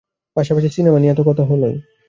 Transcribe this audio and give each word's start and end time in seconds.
পাশাপাশি 0.37 0.69
সিনেমা 0.69 0.99
নিয়ে 0.99 1.15
তো 1.15 1.23
কথা 1.23 1.43
হলোই। 1.43 1.75